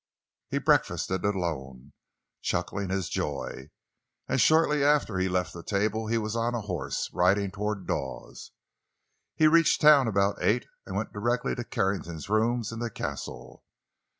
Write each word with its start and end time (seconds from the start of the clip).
He 0.49 0.57
breakfasted 0.57 1.23
alone—early—chuckling 1.23 2.89
his 2.89 3.07
joy. 3.07 3.69
And 4.27 4.41
shortly 4.41 4.83
after 4.83 5.19
he 5.19 5.29
left 5.29 5.53
the 5.53 5.61
table 5.61 6.07
he 6.07 6.17
was 6.17 6.35
on 6.35 6.55
a 6.55 6.61
horse, 6.61 7.11
riding 7.13 7.51
toward 7.51 7.85
Dawes. 7.85 8.49
He 9.35 9.45
reached 9.45 9.79
town 9.79 10.07
about 10.07 10.41
eight 10.41 10.65
and 10.87 10.95
went 10.95 11.13
directly 11.13 11.53
to 11.53 11.63
Carrington's 11.63 12.29
rooms 12.29 12.71
in 12.71 12.79
the 12.79 12.89
Castle. 12.89 13.63